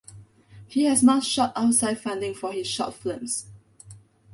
[0.65, 3.45] He has not sought outside funding for his short films.